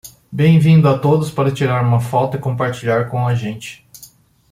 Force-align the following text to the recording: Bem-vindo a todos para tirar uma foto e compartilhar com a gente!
Bem-vindo 0.31 0.89
a 0.89 0.97
todos 0.97 1.29
para 1.29 1.51
tirar 1.53 1.83
uma 1.83 1.99
foto 1.99 2.35
e 2.35 2.39
compartilhar 2.39 3.07
com 3.07 3.27
a 3.27 3.35
gente! 3.35 3.85